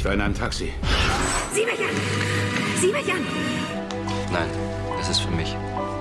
Ich 0.00 0.06
war 0.06 0.14
in 0.14 0.22
einem 0.22 0.34
Taxi. 0.34 0.72
Sieh 1.52 1.66
mich 1.66 1.78
an! 1.78 1.94
Sieh 2.80 2.90
mich 2.90 3.12
an! 3.12 3.20
Nein, 4.32 4.48
das 4.96 5.10
ist 5.10 5.20
für 5.20 5.30
mich. 5.30 5.54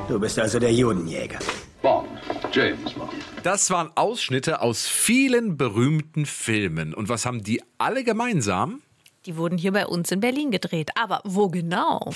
Du 0.08 0.18
bist 0.18 0.40
also 0.40 0.58
der 0.58 0.72
Judenjäger. 0.72 1.38
Bond. 1.82 2.08
James 2.54 2.94
Bond. 2.94 3.12
Das 3.44 3.70
waren 3.72 3.92
Ausschnitte 3.96 4.62
aus 4.62 4.88
vielen 4.88 5.58
berühmten 5.58 6.26
Filmen. 6.26 6.94
Und 6.94 7.10
was 7.10 7.26
haben 7.26 7.44
die 7.44 7.62
alle 7.78 8.06
gemeinsam? 8.06 8.82
Die 9.26 9.36
wurden 9.36 9.58
hier 9.58 9.74
bei 9.74 9.86
uns 9.86 10.10
in 10.14 10.22
Berlin 10.22 10.50
gedreht. 10.50 10.92
Aber 10.96 11.20
wo 11.26 11.50
genau? 11.50 12.10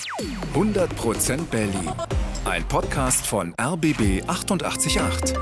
100% 0.56 1.48
Berlin. 1.48 1.92
Ein 2.46 2.66
Podcast 2.66 3.28
von 3.28 3.54
RBB 3.60 4.24
888. 4.26 5.34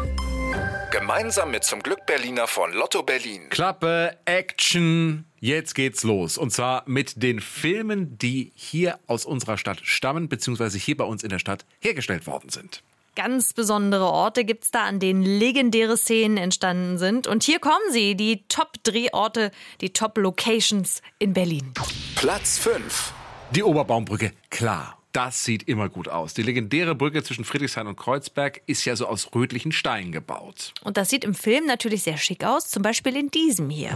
Gemeinsam 0.91 1.51
mit 1.51 1.63
zum 1.63 1.81
Glück 1.81 2.05
Berliner 2.05 2.47
von 2.47 2.73
Lotto 2.73 3.01
Berlin. 3.01 3.47
Klappe, 3.49 4.17
Action. 4.25 5.23
Jetzt 5.39 5.73
geht's 5.73 6.03
los. 6.03 6.37
Und 6.37 6.51
zwar 6.51 6.83
mit 6.85 7.23
den 7.23 7.39
Filmen, 7.39 8.18
die 8.18 8.51
hier 8.55 8.99
aus 9.07 9.25
unserer 9.25 9.57
Stadt 9.57 9.79
stammen, 9.83 10.27
beziehungsweise 10.27 10.77
hier 10.77 10.97
bei 10.97 11.05
uns 11.05 11.23
in 11.23 11.29
der 11.29 11.39
Stadt 11.39 11.65
hergestellt 11.79 12.27
worden 12.27 12.49
sind. 12.49 12.83
Ganz 13.15 13.54
besondere 13.54 14.04
Orte 14.04 14.43
gibt 14.43 14.65
es 14.65 14.71
da, 14.71 14.83
an 14.83 14.99
denen 14.99 15.23
legendäre 15.23 15.96
Szenen 15.96 16.35
entstanden 16.35 16.97
sind. 16.97 17.25
Und 17.25 17.43
hier 17.43 17.60
kommen 17.60 17.91
sie, 17.91 18.15
die 18.15 18.43
Top-Drehorte, 18.49 19.51
die 19.79 19.93
Top-Locations 19.93 21.01
in 21.19 21.32
Berlin. 21.32 21.73
Platz 22.15 22.57
5. 22.57 23.13
Die 23.51 23.63
Oberbaumbrücke, 23.63 24.33
klar. 24.49 25.00
Das 25.14 25.43
sieht 25.43 25.64
immer 25.64 25.89
gut 25.89 26.07
aus. 26.07 26.33
Die 26.33 26.42
legendäre 26.42 26.96
Brücke 26.96 27.21
zwischen 27.21 27.43
Friedrichshain 27.43 27.86
und 27.88 27.97
Kreuzberg 27.97 28.61
ist 28.65 28.86
ja 28.86 28.96
so 28.96 29.07
aus 29.07 29.29
rötlichen 29.36 29.74
Steinen 29.74 30.14
gebaut. 30.14 30.74
Und 30.83 30.96
das 30.96 31.10
sieht 31.10 31.25
im 31.25 31.33
Film 31.33 31.65
natürlich 31.65 32.03
sehr 32.03 32.17
schick 32.17 32.45
aus, 32.45 32.69
zum 32.69 32.81
Beispiel 32.81 33.17
in 33.17 33.30
diesem 33.30 33.69
hier. 33.69 33.92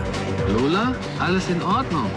Lola, 0.49 0.93
alles 1.19 1.47
in 1.47 1.61
Ordnung. 1.61 2.11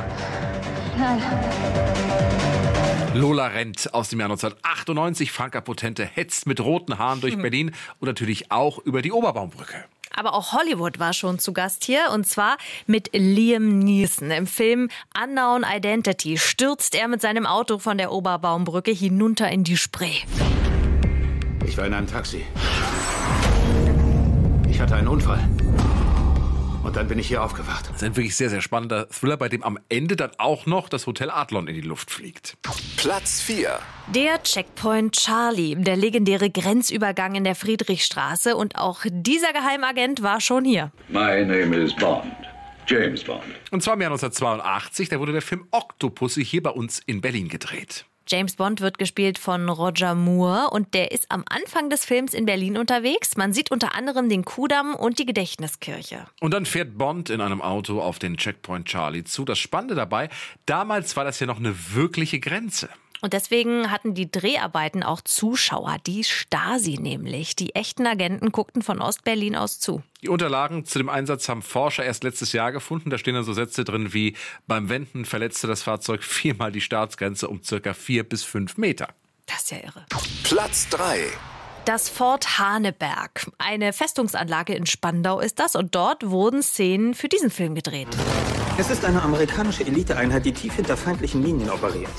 Lola 3.15 3.47
Rent 3.47 3.95
aus 3.95 4.09
dem 4.09 4.19
Jahr 4.19 4.31
1998. 4.31 5.31
Franka 5.31 5.61
Potente 5.61 6.05
hetzt 6.05 6.47
mit 6.47 6.61
roten 6.61 6.99
Haaren 6.99 7.21
durch 7.21 7.37
Berlin 7.39 7.71
und 8.01 8.09
natürlich 8.09 8.51
auch 8.51 8.79
über 8.79 9.01
die 9.01 9.13
Oberbaumbrücke. 9.13 9.85
Aber 10.19 10.35
auch 10.35 10.53
Hollywood 10.53 10.99
war 10.99 11.13
schon 11.13 11.39
zu 11.39 11.53
Gast 11.53 11.85
hier 11.85 12.11
und 12.13 12.27
zwar 12.27 12.59
mit 12.89 13.11
Liam 13.13 13.79
Neeson. 13.79 14.33
Im 14.33 14.49
Film 14.49 14.89
Unknown 15.17 15.65
Identity 15.65 16.39
stürzt 16.39 16.97
er 16.97 17.07
mit 17.07 17.23
seinem 17.23 17.47
Auto 17.47 17.79
von 17.79 17.99
der 17.99 18.11
Oberbaumbrücke 18.11 18.91
hinunter 18.91 19.49
in 19.49 19.63
die 19.63 19.77
Spree. 19.77 20.17
Ich 21.65 21.79
war 21.79 21.87
in 21.87 21.95
einem 21.95 22.09
Taxi. 22.09 22.45
Ich 24.69 24.81
hatte 24.81 24.97
einen 24.97 25.07
Unfall. 25.07 25.39
Und 26.89 26.97
dann 26.97 27.07
bin 27.07 27.19
ich 27.19 27.29
hier 27.29 27.43
aufgewacht. 27.43 27.87
Das 27.91 27.97
ist 27.97 28.03
ein 28.03 28.17
wirklich 28.17 28.35
sehr, 28.35 28.49
sehr 28.49 28.63
spannender 28.63 29.11
Thriller, 29.11 29.37
bei 29.37 29.51
dem 29.51 29.63
am 29.63 29.79
Ende 29.91 30.17
dann 30.17 30.31
auch 30.39 30.65
noch 30.65 30.89
das 30.89 31.07
Hotel 31.07 31.29
Adlon 31.29 31.69
in 31.69 31.75
die 31.75 31.83
Luft 31.83 32.11
fliegt. 32.11 32.57
Platz 32.97 33.43
4. 33.43 33.79
Der 34.15 34.43
Checkpoint 34.43 35.15
Charlie, 35.15 35.75
der 35.75 35.97
legendäre 35.97 36.49
Grenzübergang 36.49 37.35
in 37.35 37.45
der 37.45 37.55
Friedrichstraße. 37.57 38.57
Und 38.57 38.77
auch 38.77 39.01
dieser 39.05 39.53
Geheimagent 39.53 40.23
war 40.23 40.41
schon 40.41 40.65
hier. 40.65 40.91
My 41.09 41.45
name 41.45 41.77
is 41.77 41.95
Bond. 41.95 42.25
James 42.87 43.23
Bond. 43.23 43.43
Und 43.71 43.83
zwar 43.83 43.93
im 43.93 44.01
Jahr 44.01 44.11
1982, 44.11 45.11
da 45.11 45.21
wurde 45.21 45.33
der 45.33 45.43
Film 45.43 45.67
Octopussy 45.71 46.43
hier 46.43 46.63
bei 46.63 46.71
uns 46.71 47.03
in 47.05 47.21
Berlin 47.21 47.49
gedreht. 47.49 48.07
James 48.31 48.57
Bond 48.57 48.83
wird 48.83 48.99
gespielt 48.99 49.39
von 49.39 49.69
Roger 49.71 50.15
Moore 50.15 50.69
und 50.71 50.93
der 50.93 51.13
ist 51.13 51.31
am 51.31 51.45
Anfang 51.49 51.89
des 51.89 52.05
Films 52.05 52.35
in 52.35 52.45
Berlin 52.45 52.77
unterwegs. 52.77 53.37
Man 53.37 53.55
sieht 53.55 53.71
unter 53.71 53.95
anderem 53.95 54.29
den 54.29 54.45
Kudamm 54.45 54.95
und 54.95 55.19
die 55.19 55.25
Gedächtniskirche. 55.25 56.27
Und 56.41 56.53
dann 56.53 56.67
fährt 56.67 56.99
Bond 56.99 57.31
in 57.31 57.41
einem 57.41 57.63
Auto 57.63 58.03
auf 58.03 58.19
den 58.19 58.37
Checkpoint 58.37 58.87
Charlie 58.87 59.25
zu. 59.25 59.47
Das 59.47 59.59
Spannende 59.59 59.95
dabei, 59.95 60.29
damals 60.67 61.17
war 61.17 61.25
das 61.25 61.41
ja 61.41 61.47
noch 61.47 61.59
eine 61.59 61.75
wirkliche 61.95 62.39
Grenze. 62.39 62.91
Und 63.21 63.33
deswegen 63.33 63.91
hatten 63.91 64.15
die 64.15 64.31
Dreharbeiten 64.31 65.03
auch 65.03 65.21
Zuschauer, 65.21 65.97
die 66.07 66.25
Stasi 66.25 66.99
nämlich. 67.01 67.57
Die 67.57 67.75
echten 67.75 68.07
Agenten 68.07 68.53
guckten 68.53 68.83
von 68.83 69.01
Ostberlin 69.01 69.57
aus 69.57 69.81
zu. 69.81 70.03
Die 70.23 70.29
Unterlagen 70.29 70.85
zu 70.85 70.99
dem 70.99 71.09
Einsatz 71.09 71.49
haben 71.49 71.63
Forscher 71.63 72.05
erst 72.05 72.25
letztes 72.25 72.53
Jahr 72.53 72.73
gefunden. 72.73 73.11
Da 73.11 73.19
stehen 73.19 73.35
dann 73.35 73.45
so 73.45 73.53
Sätze 73.53 73.85
drin 73.85 74.13
wie, 74.13 74.37
beim 74.67 74.89
Wenden 74.89 75.25
verletzte 75.25 75.67
das 75.67 75.83
Fahrzeug 75.83 76.23
viermal 76.23 76.73
die 76.73 76.81
Staatsgrenze 76.81 77.49
um 77.49 77.63
circa 77.63 77.95
vier 77.95 78.29
bis 78.29 78.45
fünf 78.45 78.77
Meter. 78.77 79.09
Das 79.47 79.63
ist 79.63 79.71
ja 79.71 79.79
irre. 79.79 80.05
Platz 80.45 80.89
3. 80.91 81.19
Das 81.85 82.11
Fort 82.11 82.59
Haneberg. 82.59 83.47
Eine 83.57 83.95
Festungsanlage 83.95 84.75
in 84.75 84.85
Spandau 84.85 85.41
ist 85.41 85.59
das 85.59 85.75
und 85.75 85.95
dort 85.95 86.29
wurden 86.29 86.63
Szenen 86.63 87.15
für 87.15 87.29
diesen 87.29 87.51
Film 87.51 87.75
gedreht. 87.75 88.09
Es 88.77 88.91
ist 88.91 89.07
eine 89.07 89.23
amerikanische 89.23 89.87
Eliteeinheit, 89.87 90.45
die 90.45 90.53
tief 90.53 90.75
hinter 90.75 90.99
feindlichen 90.99 91.43
Linien 91.43 91.71
operiert. 91.71 92.13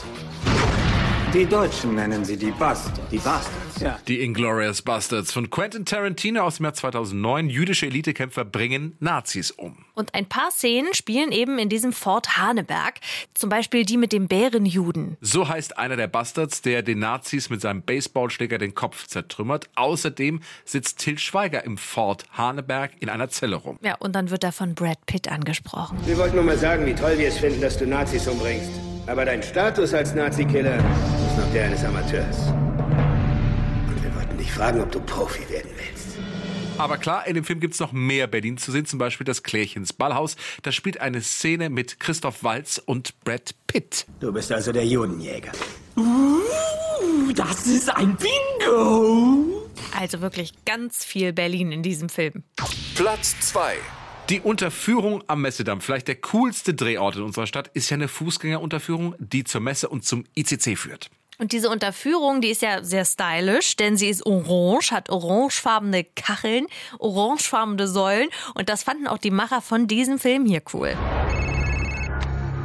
Die 1.32 1.46
Deutschen 1.46 1.94
nennen 1.94 2.26
sie 2.26 2.38
die 2.38 2.50
Bast. 2.50 2.90
Die 3.12 3.20
Bastards, 3.20 3.80
ja. 3.80 4.00
Die 4.08 4.22
Inglourious 4.22 4.82
Bastards 4.82 5.32
von 5.32 5.52
Quentin 5.52 5.86
Tarantino 5.86 6.42
aus 6.42 6.56
dem 6.56 6.64
Jahr 6.64 6.74
2009. 6.74 7.50
Jüdische 7.50 7.86
Elitekämpfer 7.86 8.46
bringen 8.46 8.96
Nazis 9.00 9.52
um. 9.52 9.86
Und 9.94 10.16
ein 10.16 10.26
paar 10.26 10.50
Szenen 10.50 10.92
spielen 10.96 11.32
eben 11.32 11.60
in 11.60 11.70
diesem 11.70 11.94
Fort 11.94 12.40
Haneberg. 12.40 12.96
Zum 13.36 13.52
Beispiel 13.52 13.86
die 13.86 13.98
mit 13.98 14.12
dem 14.12 14.28
Bärenjuden. 14.28 15.18
So 15.22 15.48
heißt 15.48 15.78
einer 15.78 15.98
der 15.98 16.08
Bastards, 16.08 16.64
der 16.64 16.82
den 16.82 16.98
Nazis 16.98 17.52
mit 17.52 17.62
seinem 17.62 17.84
Baseballschläger 17.84 18.58
den 18.58 18.74
Kopf 18.74 19.06
zertrümmert. 19.06 19.70
Außerdem 19.76 20.40
sitzt 20.66 20.98
Till 20.98 21.20
Schweiger 21.20 21.64
im 21.64 21.78
Fort 21.78 22.24
Haneberg 22.32 22.94
in 23.02 23.10
einer 23.10 23.30
Zelle 23.30 23.58
rum. 23.58 23.78
Ja, 23.84 23.98
und 24.00 24.16
dann 24.16 24.32
wird 24.32 24.44
er 24.44 24.52
von 24.52 24.74
Brad 24.74 25.06
Pitt 25.06 25.32
angesprochen. 25.32 26.00
Wir 26.08 26.18
wollten 26.18 26.38
nur 26.38 26.46
mal 26.46 26.58
sagen, 26.58 26.88
wie 26.88 26.96
toll 26.96 27.20
wir 27.20 27.28
es 27.28 27.38
finden, 27.38 27.62
dass 27.62 27.78
du 27.78 27.86
Nazis 27.86 28.28
umbringst. 28.28 28.72
Aber 29.06 29.26
dein 29.26 29.42
Status 29.42 29.94
als 29.94 30.14
Nazi-Killer 30.14 30.84
noch 31.40 31.52
der 31.54 31.66
eines 31.66 31.84
Amateurs. 31.86 32.48
Und 33.88 34.04
wir 34.04 34.14
wollten 34.16 34.38
dich 34.38 34.52
fragen, 34.52 34.82
ob 34.82 34.92
du 34.92 35.00
Profi 35.00 35.48
werden 35.50 35.72
willst. 35.76 36.18
Aber 36.78 36.98
klar, 36.98 37.28
in 37.28 37.36
dem 37.36 37.44
Film 37.44 37.60
gibt 37.60 37.74
es 37.74 37.80
noch 37.80 37.92
mehr 37.92 38.28
Berlin 38.28 38.58
zu 38.58 38.72
sehen, 38.72 38.86
zum 38.86 39.00
Beispiel 39.00 39.26
das 39.26 39.44
Klärchens 39.44 39.94
Ballhaus. 39.94 40.36
Da 40.64 40.72
spielt 40.72 41.00
eine 41.00 41.22
Szene 41.22 41.70
mit 41.70 42.00
Christoph 42.00 42.44
Waltz 42.44 42.82
und 42.84 43.20
Brad 43.24 43.56
Pitt. 43.68 44.06
Du 44.20 44.32
bist 44.32 44.52
also 44.52 44.72
der 44.72 44.86
Judenjäger. 44.86 45.52
Uh, 45.98 47.34
das 47.34 47.68
ist 47.68 47.90
ein 47.90 48.18
Bingo! 48.18 49.68
Also 49.98 50.22
wirklich 50.22 50.54
ganz 50.66 51.06
viel 51.06 51.34
Berlin 51.34 51.72
in 51.72 51.84
diesem 51.84 52.10
Film. 52.10 52.44
Platz 52.96 53.40
2. 53.42 53.76
Die 54.30 54.42
Unterführung 54.42 55.24
am 55.28 55.42
Messedamm, 55.42 55.82
vielleicht 55.82 56.08
der 56.08 56.16
coolste 56.16 56.74
Drehort 56.74 57.16
in 57.16 57.24
unserer 57.24 57.48
Stadt, 57.48 57.70
ist 57.74 57.90
ja 57.90 57.96
eine 57.96 58.08
Fußgängerunterführung, 58.08 59.16
die 59.20 59.44
zur 59.44 59.62
Messe 59.62 59.90
und 59.90 60.06
zum 60.06 60.26
ICC 60.36 60.78
führt. 60.78 61.10
Und 61.40 61.54
diese 61.54 61.70
Unterführung, 61.70 62.42
die 62.42 62.50
ist 62.50 62.62
ja 62.62 62.84
sehr 62.84 63.06
stylisch, 63.06 63.78
denn 63.78 63.96
sie 63.96 64.10
ist 64.10 64.26
orange, 64.26 64.92
hat 64.92 65.10
orangefarbene 65.10 66.04
Kacheln, 66.04 66.68
orangefarbene 67.00 67.88
Säulen 67.88 68.28
und 68.56 68.68
das 68.68 68.84
fanden 68.84 69.08
auch 69.08 69.18
die 69.18 69.32
Macher 69.32 69.62
von 69.62 69.88
diesem 69.88 70.20
Film 70.20 70.46
hier 70.46 70.62
cool. 70.74 70.98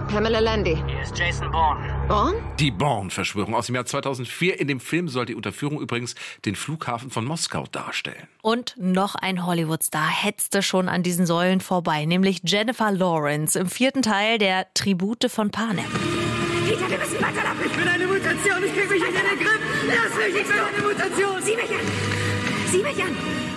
Pamela 0.09 0.41
Landy. 0.41 0.77
Hier 0.89 1.03
ist 1.03 1.17
Jason 1.17 1.51
Bourne. 1.53 2.07
Born? 2.09 2.35
Die 2.59 2.71
Born-Verschwörung 2.71 3.55
aus 3.55 3.67
dem 3.67 3.77
Jahr 3.77 3.87
2004. 3.87 4.61
In 4.61 4.69
dem 4.69 4.81
Film 4.81 5.09
soll 5.09 5.27
die 5.27 5.35
Unterführung 5.35 5.81
übrigens 5.81 6.15
den 6.45 6.57
Flughafen 6.57 7.11
von 7.11 7.25
Moskau 7.25 7.67
darstellen. 7.71 8.29
Und 8.43 8.75
noch 8.77 9.15
ein 9.15 9.47
Hollywood-Star 9.47 10.09
hetzte 10.09 10.63
schon 10.63 10.89
an 10.89 11.03
diesen 11.03 11.27
Säulen 11.27 11.61
vorbei, 11.61 12.05
nämlich 12.05 12.41
Jennifer 12.45 12.91
Lawrence 12.93 13.59
im 13.59 13.69
vierten 13.69 14.03
Teil 14.03 14.39
der 14.39 14.67
Tribute 14.75 15.31
von 15.31 15.51
Panem. 15.51 15.87
Peter, 16.75 16.91
wir 16.91 16.99
müssen 16.99 17.23
weiter 17.23 17.49
ab. 17.49 17.57
Ich 17.65 17.73
bin 17.73 17.87
eine 17.87 18.07
Mutation. 18.07 18.65
Ich 18.65 18.73
krieg 18.73 18.91
mich 18.91 19.01
nicht 19.01 19.15
in 19.15 19.15
den 19.15 19.47
Griff. 19.47 19.61
Lass 19.87 20.17
mich, 20.17 20.43
ich 20.43 20.49
bin 20.49 20.59
eine 20.59 20.83
Mutation. 20.83 21.43
Sieh 21.43 21.55
mich 21.55 21.71
an. 21.71 21.87
Sieh 22.73 22.83
mich 22.83 23.03
an. 23.05 23.17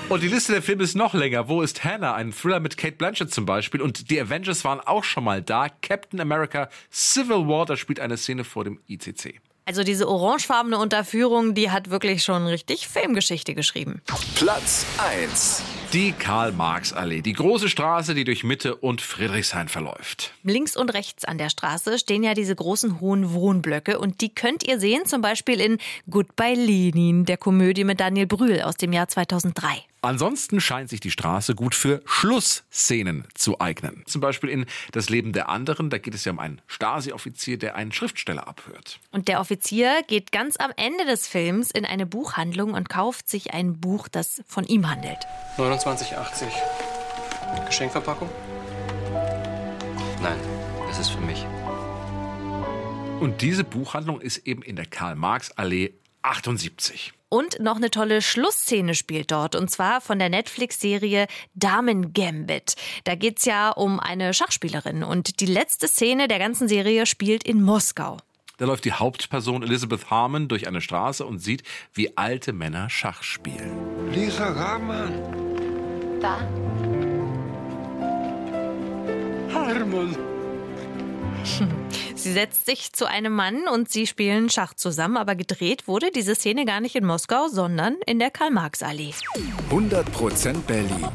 Und 0.10 0.22
die 0.22 0.28
Liste 0.28 0.52
der 0.52 0.62
Filme 0.62 0.84
ist 0.84 0.96
noch 0.96 1.16
länger. 1.16 1.50
Wo 1.50 1.64
ist 1.64 1.84
Hannah? 1.84 2.14
Ein 2.14 2.32
Thriller 2.32 2.60
mit 2.60 2.78
Kate 2.78 2.96
Blanchett 2.96 3.34
zum 3.34 3.48
Beispiel. 3.48 3.82
Und 3.82 4.12
die 4.12 4.22
Avengers 4.22 4.64
waren 4.66 4.80
auch 4.80 5.04
schon 5.04 5.24
mal 5.24 5.42
da. 5.42 5.68
Captain 5.82 6.22
America 6.22 6.70
Civil 6.92 7.48
War, 7.48 7.66
da 7.66 7.76
spielt 7.76 8.00
eine 8.00 8.18
Szene 8.18 8.44
vor 8.44 8.64
dem 8.64 8.80
ICC. 8.88 9.42
Also 9.66 9.84
diese 9.84 10.08
orangefarbene 10.08 10.78
Unterführung, 10.78 11.56
die 11.56 11.72
hat 11.72 11.90
wirklich 11.90 12.24
schon 12.24 12.46
richtig 12.46 12.88
Filmgeschichte 12.88 13.56
geschrieben. 13.56 14.02
Platz 14.36 14.86
1. 15.00 15.64
Die 15.94 16.12
Karl-Marx-Allee, 16.12 17.22
die 17.22 17.32
große 17.32 17.70
Straße, 17.70 18.14
die 18.14 18.26
durch 18.26 18.44
Mitte 18.44 18.76
und 18.76 19.00
Friedrichshain 19.00 19.70
verläuft. 19.70 20.34
Links 20.44 20.76
und 20.76 20.94
rechts 20.94 21.24
an 21.24 21.38
der 21.38 21.50
Straße 21.50 21.98
stehen 21.98 22.24
ja 22.24 22.34
diese 22.34 22.54
großen 22.54 23.00
hohen 23.00 23.32
Wohnblöcke 23.32 23.98
und 23.98 24.20
die 24.20 24.36
könnt 24.36 24.68
ihr 24.68 24.82
sehen 24.82 25.06
zum 25.06 25.22
Beispiel 25.22 25.62
in 25.62 25.78
Goodbye 26.10 26.56
Lenin, 26.56 27.24
der 27.24 27.38
Komödie 27.38 27.86
mit 27.86 28.02
Daniel 28.02 28.28
Brühl 28.28 28.62
aus 28.64 28.76
dem 28.76 28.92
Jahr 28.92 29.08
2003. 29.08 29.86
Ansonsten 30.08 30.62
scheint 30.62 30.90
sich 30.90 31.02
die 31.02 31.12
Straße 31.12 31.54
gut 31.54 31.76
für 31.76 32.02
Schlussszenen 32.06 33.28
zu 33.34 33.60
eignen. 33.60 34.04
Zum 34.06 34.22
Beispiel 34.22 34.50
in 34.50 34.66
Das 34.94 35.10
Leben 35.10 35.34
der 35.34 35.50
anderen, 35.50 35.90
da 35.90 35.98
geht 35.98 36.16
es 36.16 36.24
ja 36.24 36.32
um 36.32 36.40
einen 36.40 36.62
Stasi-Offizier, 36.66 37.60
der 37.60 37.76
einen 37.76 37.92
Schriftsteller 37.92 38.48
abhört. 38.48 39.02
Und 39.12 39.28
der 39.28 39.42
Offizier 39.42 40.04
geht 40.08 40.32
ganz 40.32 40.56
am 40.56 40.72
Ende 40.78 41.04
des 41.04 41.28
Films 41.28 41.72
in 41.72 41.84
eine 41.84 42.06
Buchhandlung 42.06 42.74
und 42.74 42.88
kauft 42.88 43.28
sich 43.28 43.54
ein 43.54 43.82
Buch, 43.82 44.08
das 44.08 44.42
von 44.48 44.64
ihm 44.64 44.90
handelt. 44.90 45.18
29,80. 45.58 46.46
Geschenkverpackung? 47.66 48.30
Nein, 50.22 50.40
das 50.88 51.00
ist 51.00 51.10
für 51.10 51.20
mich. 51.20 51.46
Und 53.20 53.42
diese 53.42 53.66
Buchhandlung 53.66 54.22
ist 54.22 54.48
eben 54.48 54.62
in 54.62 54.78
der 54.78 54.86
Karl-Marx-Allee 54.86 55.96
78. 56.22 57.12
Und 57.30 57.60
noch 57.60 57.76
eine 57.76 57.92
tolle 57.92 58.22
Schlussszene 58.22 58.96
spielt 58.96 59.32
dort, 59.32 59.56
und 59.56 59.70
zwar 59.70 60.00
von 60.00 60.18
der 60.18 60.30
Netflix-Serie 60.30 61.28
Damen 61.56 62.14
Gambit. 62.14 62.76
Da 63.04 63.16
geht's 63.16 63.44
ja 63.44 63.72
um 63.72 64.00
eine 64.00 64.34
Schachspielerin 64.34 65.04
und 65.04 65.42
die 65.42 65.46
letzte 65.46 65.90
Szene 65.90 66.30
der 66.30 66.40
ganzen 66.40 66.70
Serie 66.70 67.06
spielt 67.06 67.44
in 67.44 67.62
Moskau. 67.62 68.18
Da 68.58 68.66
läuft 68.66 68.86
die 68.86 68.94
Hauptperson 68.94 69.62
Elizabeth 69.62 70.10
Harmon 70.10 70.48
durch 70.48 70.68
eine 70.68 70.80
Straße 70.80 71.26
und 71.26 71.40
sieht, 71.40 71.64
wie 71.94 72.18
alte 72.18 72.54
Männer 72.54 72.90
Schach 72.90 73.24
spielen. 73.24 74.10
Lisa 74.14 74.56
Harmon. 74.56 75.14
Da. 76.22 76.40
Harmon. 79.54 80.16
Sie 82.28 82.34
setzt 82.34 82.66
sich 82.66 82.92
zu 82.92 83.06
einem 83.06 83.32
Mann 83.32 83.70
und 83.70 83.90
sie 83.90 84.06
spielen 84.06 84.50
Schach 84.50 84.74
zusammen, 84.74 85.16
aber 85.16 85.36
gedreht 85.36 85.88
wurde 85.88 86.12
diese 86.12 86.36
Szene 86.36 86.66
gar 86.66 86.82
nicht 86.82 86.98
in 86.98 87.06
Moskau, 87.06 87.48
sondern 87.48 87.96
in 88.06 88.20
der 88.20 88.32
Karl-Marx-Allee. 88.32 89.14
100% 89.70 90.62
Berlin. 90.64 91.08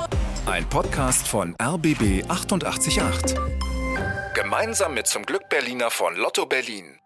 Ein 0.47 0.67
Podcast 0.70 1.29
von 1.29 1.55
RBB 1.62 2.25
888. 2.29 3.37
Gemeinsam 4.32 4.94
mit 4.94 5.06
zum 5.06 5.26
Glück 5.26 5.50
Berliner 5.50 5.91
von 5.91 6.17
Lotto 6.17 6.47
Berlin. 6.47 7.01